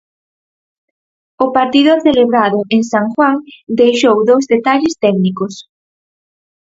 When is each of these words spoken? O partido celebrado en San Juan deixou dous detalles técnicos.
O 1.43 1.47
partido 1.57 1.91
celebrado 2.05 2.59
en 2.75 2.81
San 2.91 3.05
Juan 3.15 3.35
deixou 3.79 4.15
dous 4.29 4.43
detalles 4.53 4.93
técnicos. 5.03 5.53